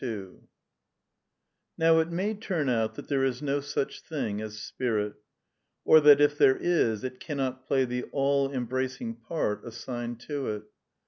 ^® 0.03 0.39
Now 1.77 1.99
it 1.99 2.09
may 2.09 2.33
turn 2.33 2.69
out 2.69 2.95
that 2.95 3.07
there 3.07 3.23
is 3.23 3.39
no 3.43 3.59
such 3.59 4.01
thing 4.01 4.41
as 4.41 4.57
Spirit; 4.57 5.13
or 5.85 5.99
that 6.01 6.19
if 6.19 6.39
there 6.39 6.57
is 6.57 7.03
it 7.03 7.19
cannot 7.19 7.67
play 7.67 7.85
the 7.85 8.05
all 8.05 8.51
embracing 8.51 9.13
part 9.17 9.63
assigned 9.63 10.19
to 10.21 10.47
it. 10.47 10.63